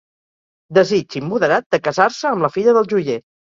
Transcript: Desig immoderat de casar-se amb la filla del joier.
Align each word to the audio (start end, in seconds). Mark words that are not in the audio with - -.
Desig 0.77 1.17
immoderat 1.19 1.69
de 1.77 1.81
casar-se 1.89 2.29
amb 2.33 2.45
la 2.47 2.53
filla 2.59 2.77
del 2.81 2.93
joier. 2.97 3.23